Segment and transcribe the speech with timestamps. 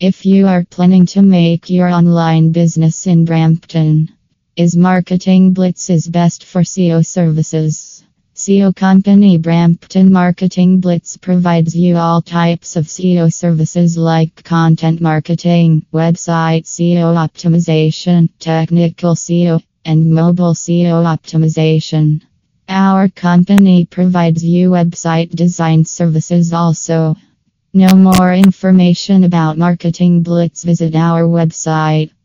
[0.00, 4.08] If you are planning to make your online business in Brampton,
[4.56, 8.02] is Marketing Blitz is best for SEO services.
[8.34, 15.84] SEO company Brampton Marketing Blitz provides you all types of SEO services like content marketing,
[15.92, 22.22] website SEO optimization, technical SEO, and mobile SEO optimization.
[22.70, 27.16] Our company provides you website design services also.
[27.72, 32.10] No more information about Marketing Blitz visit our website